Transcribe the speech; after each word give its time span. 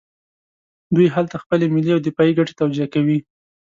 دوی 0.95 1.07
هلته 1.15 1.35
خپلې 1.43 1.65
ملي 1.73 1.91
او 1.95 1.99
دفاعي 2.07 2.31
ګټې 2.37 2.53
توجیه 2.61 2.87
کوي. 2.93 3.17